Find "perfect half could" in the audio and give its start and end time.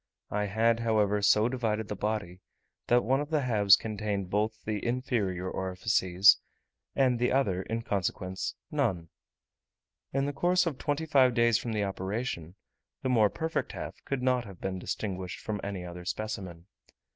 13.29-14.23